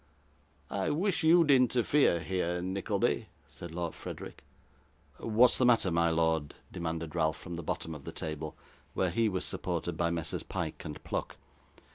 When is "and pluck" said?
10.85-11.37